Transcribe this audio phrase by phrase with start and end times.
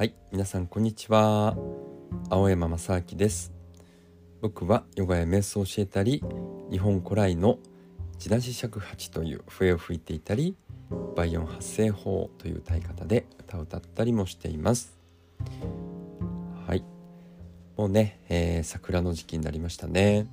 [0.00, 1.54] はい皆さんこんにちは。
[2.30, 3.52] 青山正明です。
[4.40, 6.24] 僕はヨガや瞑想を教えたり
[6.70, 7.58] 日本古来の
[8.16, 10.56] 地なし尺八という笛を吹いていたり
[11.14, 14.96] 倍音発声法という歌い方で歌を歌ったりもしています。
[16.66, 16.82] はい。
[17.76, 20.26] もうね、えー、桜の時期になりましたね。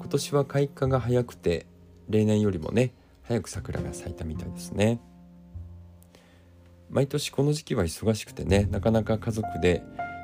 [0.00, 1.66] 今年は開花が早くて
[2.08, 4.98] 例年よりもね早く桜が咲いたみたいですね。
[6.94, 9.82] 毎年この時期は忙しくてねなかなか家族で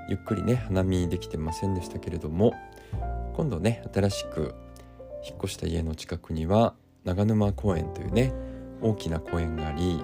[0.09, 2.55] ゆっくりね花見できてませんでしたけれども
[3.35, 4.55] 今度ね新しく
[5.27, 8.33] 引っ越した家の近くには長沼公園というね
[8.81, 10.01] 大きな公園があり、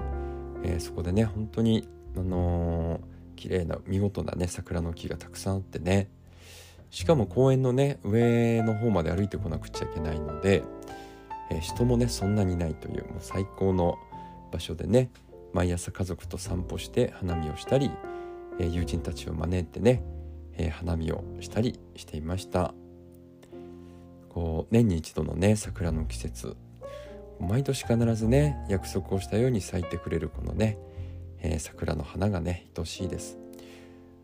[0.65, 3.01] えー、そこでね本当にあのー、
[3.37, 6.09] 綺麗な見事なね桜の木がたくさんあってね
[6.91, 10.65] しかも公園のね上の方まで歩いてこなくちゃいけないので、
[11.53, 13.95] えー、人もねそんなにないというもう最高の
[14.51, 15.11] 場所でね
[15.57, 17.91] 毎朝家族と散歩して花見をしたり、
[18.59, 20.03] え、友人たちを招いてね、
[20.53, 22.75] え、花見をしたりしていました。
[24.29, 26.57] こう年に一度のね桜の季節。
[27.41, 30.77] 毎年必ずね約束をしたように咲いてくれるこのね、
[31.41, 33.39] え、桜の花がね愛しいです。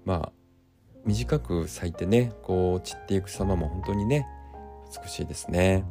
[0.05, 0.33] まあ
[1.07, 4.27] 短く咲いてねこう散っていく様も本当にね
[5.03, 5.87] 美しいですね。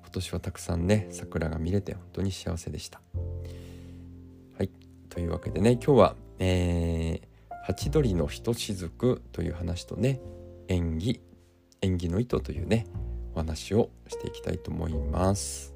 [0.00, 3.00] 今年はたくさんね桜が見れて本当に幸せでした。
[5.12, 10.22] というわけでね今日は、えー、ハチドリのひとしずくという話とね
[10.68, 11.20] 縁起
[11.82, 12.86] 縁起の糸というね
[13.34, 15.74] お話をしていきたいと思います、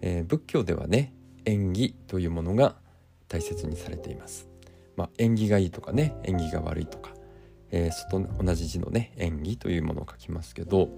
[0.00, 1.14] えー、仏教ではね
[1.44, 2.74] 縁起というものが
[3.28, 4.48] 大切にされています。
[4.96, 7.12] まあ、縁起がいいとかね縁起が悪いとか、
[7.70, 10.88] えー、外同じ字のね縁起というものを書きますけど、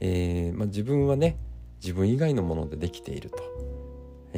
[0.00, 1.36] えー、まあ、自分はね
[1.82, 3.38] 自分以外のものでできていると、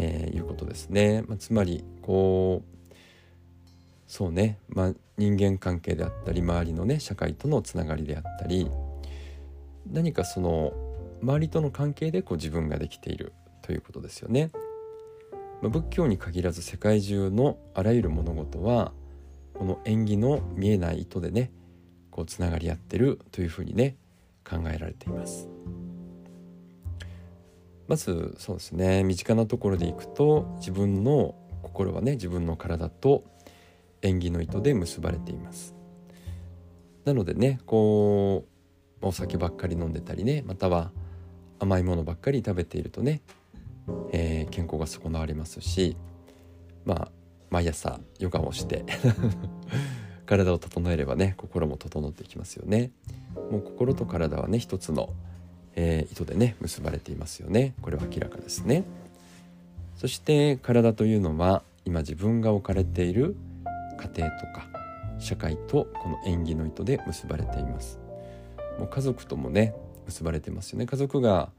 [0.00, 2.88] えー、いうことですね、まあ、つまりこう
[4.06, 8.70] そうね、まあ、人間関係であったり周りのね社会とのつながりであったり
[9.90, 10.72] 何かその
[11.20, 13.32] 周りとの関係でこう自分ができている
[13.62, 14.50] ということですよね。
[15.60, 18.92] ま仏教に限らず世界中のあらゆる物事は
[19.54, 21.50] この縁起の見えない糸でね
[22.12, 23.96] こうつながり合ってるというふうにね
[24.48, 25.48] 考えられています。
[27.88, 33.24] まずそうですね身近なところでいくと自分の心はね自分の体と
[34.02, 35.74] 縁起の糸で結ばれています。
[37.04, 38.44] なのでねこ
[39.02, 40.92] うお酒ばっかり飲んでたりねまたは
[41.58, 43.22] 甘いものばっかり食べているとね
[44.12, 45.96] えー、健康が損なわれますし
[46.84, 47.08] まあ
[47.50, 48.84] 毎朝ヨガをして
[50.26, 52.90] 体を整えればね心も整っていきますよね。
[53.50, 55.14] もう心と体はね一つの、
[55.76, 57.74] えー、糸でね結ばれていますよね。
[57.82, 58.84] これは明らかですね。
[59.96, 63.36] そして体というのは今自分が置かれている
[63.96, 64.68] 家庭とか
[65.18, 67.98] 社会とこの縁起の糸で結ばれています。
[68.78, 69.74] もう家族ともね
[70.06, 70.86] 結ばれてますよね。
[70.86, 71.50] 家族が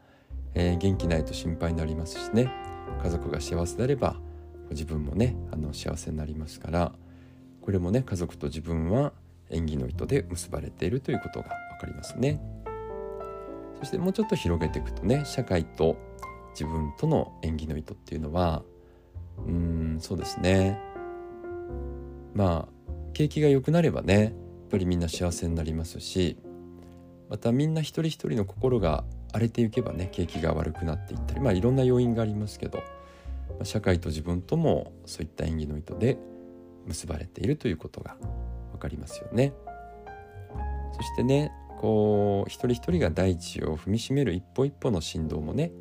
[0.55, 2.49] えー、元気ないと心配になりますしね。
[3.03, 4.15] 家族が幸せであれば
[4.71, 6.91] 自分もねあの幸せになりますから
[7.61, 9.13] これもね家族と自分は
[9.49, 11.49] 縁起の糸で結ばれているということが
[11.79, 12.41] 分かりますね。
[13.79, 15.97] そしてもうちょっと広げていくとね社会と
[16.51, 18.63] 自分との縁起の糸っていうのは
[19.37, 20.77] うんそうですね
[22.33, 24.33] まあ景気が良くなればねやっ
[24.71, 26.37] ぱりみんな幸せになりますし
[27.29, 32.83] またみんな一人一人の心が荒れていけばね景気が悪くなっていったりまあいろんな要因がありますけど
[33.63, 36.17] 社会と自分ともそういった演技の意図で
[36.85, 38.15] 結ばれているということが
[38.71, 39.53] 分かりますよね。
[40.95, 45.71] そしてねこう一人一人が大地を踏みしめる一歩一歩の振動もね、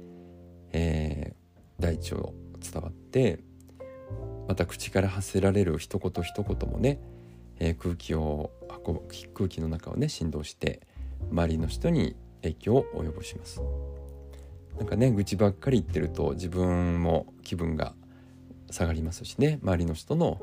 [0.73, 3.41] えー、大地を伝わって
[4.47, 7.01] また口から発せられる一言一言もね、
[7.59, 8.53] えー、空気を
[8.87, 9.01] 運ぶ
[9.35, 10.87] 空気の中をね振動して
[11.33, 13.61] 周りの人に影響を及ぼします。
[14.79, 17.95] なんかね愚痴ばっかり言ってると自分も気分が
[18.71, 20.41] 下がりますしね周りの人の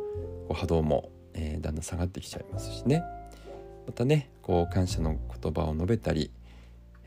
[0.53, 3.03] 波動も、えー、だんだん下がってきちゃいますしね。
[3.85, 6.31] またねこう感謝の言葉を述べたり、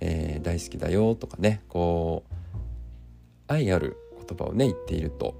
[0.00, 3.96] えー、大好きだよとかねこう愛ある
[4.26, 5.34] 言葉をね言っていると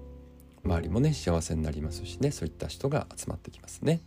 [0.65, 4.01] 周りもね幸せになりますしねそういった人が集まってきますね。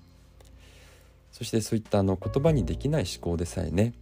[1.32, 3.94] そしてそういったあの言葉にできない思考でさえね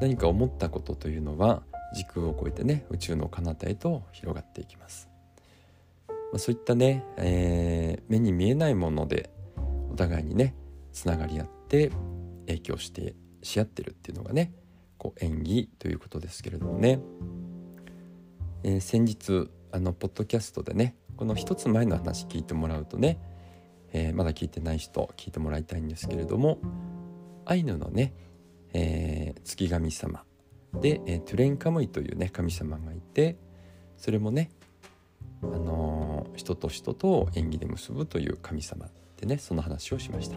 [0.00, 1.62] 何か思ったことというのは
[1.94, 5.08] 時空を超えてね宇宙の彼方へと広がっていきます、
[6.08, 9.30] まあ、そういったね、えー、目に見えないもので
[9.92, 10.54] お互いにね
[10.92, 11.90] つながり合って
[12.46, 14.52] 影響してし合ってるっていうのがね
[14.98, 17.00] こう演技ということですけれどもね、
[18.62, 23.18] えー、先日あのポッドキャストでねこの一つ前の話聞いてもらうとね、
[23.92, 26.58] えー、まだ聞いてない人聞いてもらいたいんですけれども
[27.44, 28.14] アイヌのね、
[28.72, 30.24] えー、月神様
[30.80, 33.36] で、え、トゥレンカムイというね神様がいて
[33.96, 34.50] それもね、
[35.42, 40.36] あの、人と人と縁起で結ぶという神様でねその話をしました。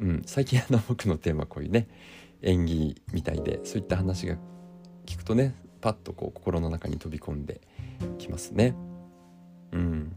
[0.00, 1.86] うん、最近あの僕のテーマこういうね
[2.42, 4.36] 縁起みたいでそういった話が
[5.06, 7.60] 聞くとねパッとこう心の中に飛び込んで
[8.18, 8.74] きますね。
[9.72, 10.16] うん、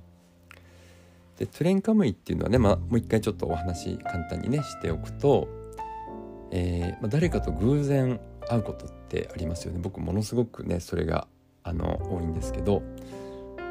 [1.38, 5.48] でトゥレンカムイっていうのはね、まあ、もう一回ちょっとお話簡単にねしておくと、
[6.52, 8.20] えー、まあ、誰かと偶然
[8.50, 9.80] 会うことってありますよね。
[9.82, 11.28] 僕ものすごくねそれが
[11.64, 12.84] あの多いんですけど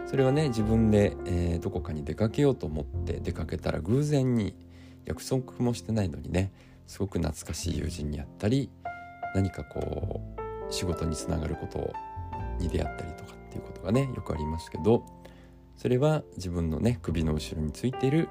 [0.06, 4.55] それはね自分で、えー、どこかに出かけようと思って出かけたら偶然に
[5.04, 6.52] 約束もしてないのにね
[6.87, 8.70] すごく懐かしい友人に会ったり
[9.34, 11.93] 何かこう仕事につながること
[12.58, 15.04] に出会ったりとかっていうことがねよくありますけど
[15.76, 18.28] それは自分のね首の後ろについている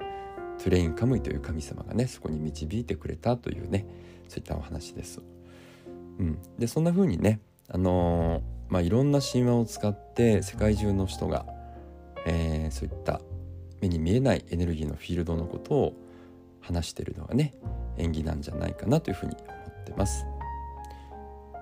[0.58, 3.86] トゥレインカムイという神様がねそこに導いてくれたというね
[4.28, 5.20] そういったお話です。
[6.18, 11.46] うん、でそんな風にねあのー、まあいろんな神話を使って世界中の人が、
[12.26, 13.20] えー、そういった
[13.80, 15.94] 目に見えないエネルギーのフィールドのことを
[16.62, 17.54] 話してるのがね
[17.98, 19.44] 演技なんじゃないかなというふうに思
[19.82, 20.24] ってます。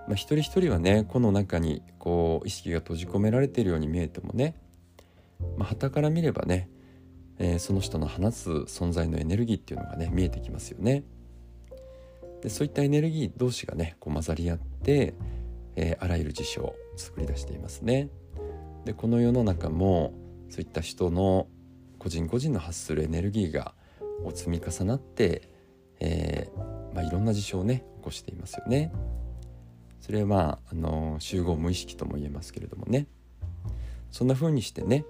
[0.07, 4.57] まあ、一人一人はねこの中にこう意識が閉じ込められているように見えてもね
[5.57, 6.69] まあ、旗から見ればね、
[7.39, 11.05] えー、その人の放つ存在のエネルギーっていうのがね見えてきますよね。
[12.43, 15.15] でそういったエネルギー同士がねこう混ざり合って、
[15.77, 18.09] えー、あらゆる事象を作り出していますね。
[18.85, 20.15] でこの世の中も
[20.49, 21.49] そういった人の
[21.99, 23.75] 個人個人の発するエネルギーが
[24.25, 25.49] を積み重なって、
[26.01, 28.93] えーまあ、いろんな事象をね起こしていますよね。
[30.01, 33.07] それはまああの集合無意識とも言えますけれどもね。
[34.11, 35.05] そんな風にしてね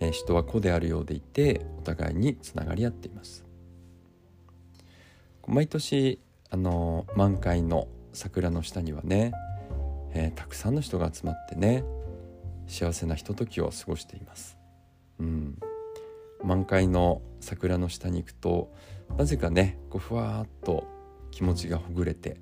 [0.00, 3.44] えー、人は子であるようでいてお互いにつながり合っています。
[5.46, 9.32] 毎年あの満開の桜の下にはね、
[10.12, 11.84] えー、たくさんの人が集まってね
[12.66, 14.58] 幸せなひとときを過ごしています、
[15.18, 15.58] うん、
[16.42, 18.72] 満開の桜の下に行くと
[19.16, 20.86] なぜかねこうふわーっと
[21.30, 22.40] 気持ちがほぐれて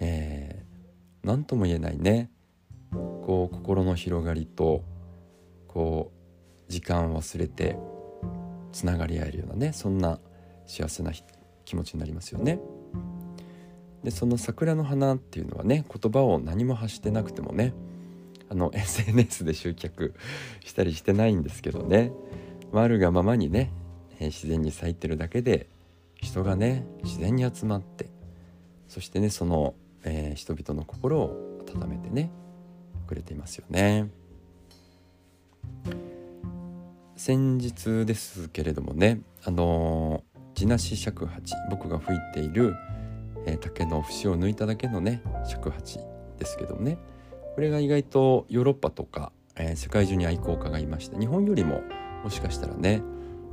[0.00, 2.30] 何、えー、とも言えないね
[2.92, 4.84] こう心の広がりと
[5.68, 6.12] こ
[6.68, 7.76] う時間を忘れて
[8.72, 10.18] つながり合えるようなねそんな
[10.66, 11.12] 幸せな
[11.64, 12.58] 気持ちになりますよね。
[14.02, 17.74] でその桜の花っていうのはね言葉を何も発してなくてもね
[18.48, 20.14] あの SNS で集客
[20.64, 22.12] したりしてないんですけどね、
[22.76, 23.72] まあ、るがままにね、
[24.20, 25.70] 自然に咲いてるだけで
[26.16, 28.10] 人がね自然に集まって
[28.86, 29.74] そしてねその、
[30.04, 32.30] えー、人々の心を温めてね
[33.06, 34.10] くれていますよね。
[37.16, 40.22] 先日ですけれどもねあの
[40.54, 42.74] 地なし尺八僕が吹いている、
[43.46, 45.98] えー、竹の節を抜いただけのね尺八
[46.38, 46.98] ですけどもね
[47.54, 51.82] これが意外とヨーロッパとか、えー、世界中に愛好家がいまして日本よりも
[52.26, 53.04] もしかしたらね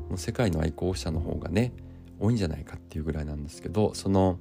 [0.09, 1.73] もう世界の愛好者の方がね
[2.19, 4.39] 多いんじゃないかっていうぐらいなんですけどその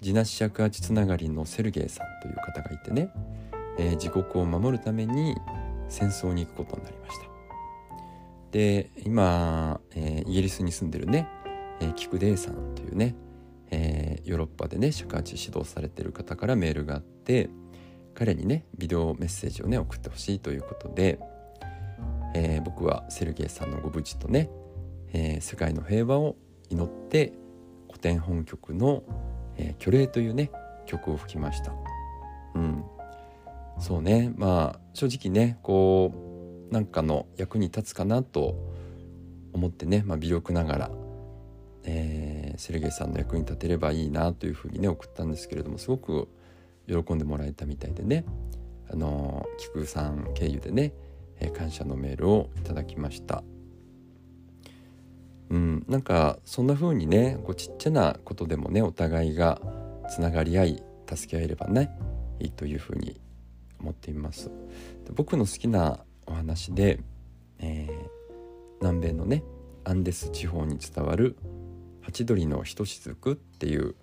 [0.00, 3.10] 地なし尺八つながりのセルゲイさんという方がいてね、
[3.78, 5.36] えー、自国を守るために
[5.90, 7.24] 戦争に行くことになりました。
[8.52, 11.28] で今、えー、イギリスに住んでるね、
[11.80, 13.14] えー、キクデイさんというね、
[13.70, 17.50] えー、ヨーロッパでね尺八指導されてる方からメールがあって
[18.14, 21.18] 彼にねビデオメッセージをね送ってほしいということで、
[22.40, 24.48] えー、僕はセルゲイさんのご無事とね、
[25.12, 26.36] えー、世界の平和を
[26.70, 27.32] 祈って
[27.88, 29.02] 古典本曲の
[29.58, 30.52] 「えー、虚礼」というね
[30.86, 31.72] 曲を吹きました。
[32.54, 32.84] うん、
[33.80, 34.32] そうね。
[34.36, 36.12] まあ正直ねこ
[36.70, 38.54] うなんかの役に立つかなと
[39.52, 40.90] 思ってね、まあ、微力ながら、
[41.82, 46.28] えー、セルゲイさんの役に立てればいいなというふうにね送ったんですけれどもすごく
[46.86, 48.24] 喜んでもらえたみたいでね。
[48.90, 50.94] あの菊さん経由でね、
[51.40, 53.42] え、感謝のメールをいただきました。
[55.50, 59.60] うん、なんかそんな風にねこうちっちゃなことでもねお互いが
[60.10, 61.90] つながり合い助け合えればね
[62.38, 63.18] いいというふうに
[63.80, 64.50] 思っています
[65.14, 67.00] 僕の好きなお話で、
[67.58, 68.08] えー、
[68.80, 69.42] 南米のね
[69.84, 71.36] アンデス地方に伝わる
[72.02, 73.94] ハチドリのひとしずくっていう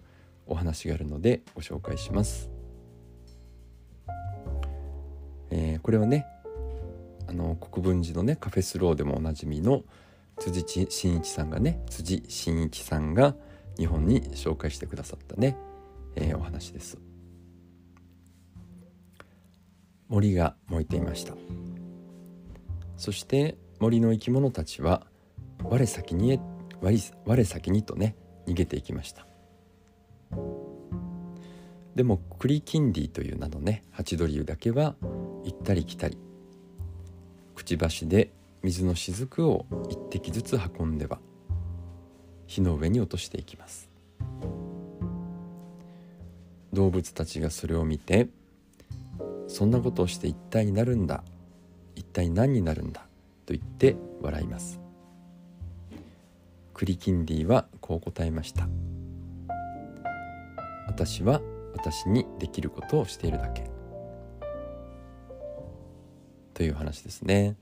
[0.47, 2.51] お話があるのでご紹介します。
[5.49, 6.25] えー、これはね
[7.27, 9.84] あの国分寺のねカフェスローでもおなじみの
[10.38, 13.36] 辻真一さんがね辻真一さんが
[13.77, 15.58] 日本に紹介してくださったね、
[16.15, 16.98] えー、お話です。
[20.08, 21.34] 森が燃えていました。
[22.98, 25.05] そして森の生き物たちは
[25.63, 26.39] 我先に
[26.82, 28.15] 我我先にとね
[28.48, 29.25] 逃げていきました
[31.96, 34.96] でもクリキンディという名のねハチドリだけは
[35.44, 36.17] 行ったり来たり
[37.55, 38.31] くちばしで
[38.62, 41.19] 水の雫を一滴ずつ運んでは
[42.47, 43.89] 火の上に落としていきます。
[46.74, 48.27] 動物たちがそれを見て
[49.47, 51.24] そんなことをして一体になるんだ
[51.95, 53.01] 一体何になるんだ
[53.45, 54.81] と言って笑います。
[56.74, 58.67] クリキンディはこう答えました
[60.88, 61.41] 私は
[61.74, 63.75] 私にできることをしているだけ。
[66.55, 67.55] という話ですね。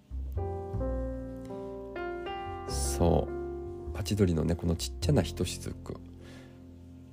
[2.70, 3.94] そう。
[3.94, 5.96] パチドリのねこのちっちゃなひとしずく。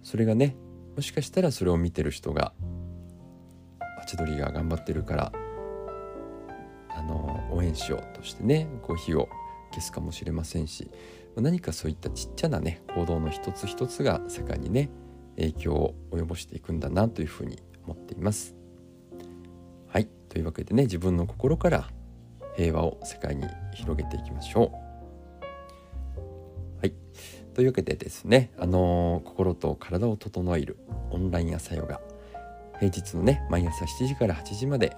[0.02, 0.56] それがね
[0.96, 2.52] もしかしたらそれを見てる人が
[3.98, 5.32] パチドリが頑張ってるから
[6.88, 9.28] あの応援しようとしてねこう火を
[9.70, 10.90] 消すかもしれませんし
[11.36, 14.90] 何かそういったちっちゃなね行動の一つ一つが世界にね
[15.36, 18.59] 影響を及ぼしていくんだなというふうに思っています。
[19.92, 21.90] はいというわけでね自分の心から
[22.56, 23.44] 平和を世界に
[23.74, 24.90] 広げていきましょう。
[26.80, 26.94] はい。
[27.54, 30.78] というわけでですね、あのー、心と体を整える
[31.10, 32.00] オンライン朝ヨガ、
[32.78, 34.96] 平日のね、毎朝7時から8時まで、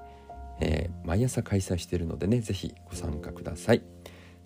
[0.61, 3.83] えー、毎朝開催しているのでね、是非ご参加ください。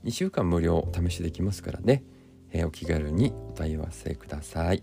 [0.05, 2.05] 2週間無料お試しできますからね、
[2.53, 4.83] えー、お気軽にお問い合わせください。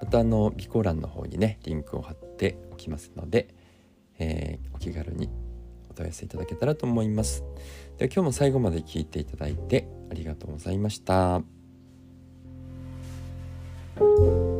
[0.00, 3.48] またあの備考欄の方にねリンクを貼っておきますので、
[4.18, 5.28] えー、お気軽に
[5.90, 7.44] お問い合わせいただけたらと思います。
[7.98, 11.42] では今日も最後まで聞いていただいてありがとうございました。
[13.94, 14.51] thank you